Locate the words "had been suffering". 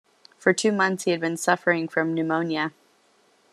1.11-1.87